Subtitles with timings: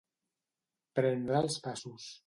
[1.01, 2.13] Prendre els passos.